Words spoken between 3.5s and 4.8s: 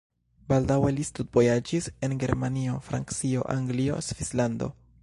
Anglio, Svislando.